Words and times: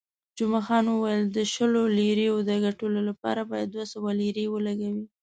جمعه 0.37 0.61
خان 0.67 0.85
وویل، 0.89 1.21
د 1.35 1.37
شلو 1.53 1.83
لیرو 1.97 2.35
د 2.49 2.51
ګټلو 2.65 2.99
لپاره 3.09 3.41
باید 3.51 3.67
دوه 3.73 3.85
سوه 3.93 4.09
لیرې 4.21 4.45
ولګوې. 4.49 5.03